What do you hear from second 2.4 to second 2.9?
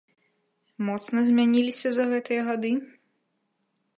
гады?